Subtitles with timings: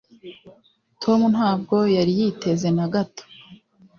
[1.03, 3.23] tom ntabwo yari yiteze na gato.